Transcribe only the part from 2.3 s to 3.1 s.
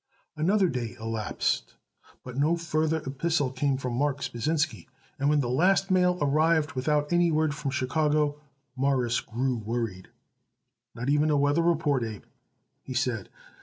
no further